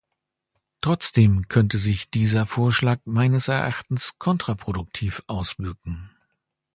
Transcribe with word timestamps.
Trotzdem 0.83 1.47
könnte 1.47 1.77
sich 1.77 2.09
dieser 2.09 2.47
Vorschlag 2.47 3.01
meines 3.05 3.49
Erachtens 3.49 4.17
kontraproduktiv 4.17 5.21
auswirken. 5.27 6.09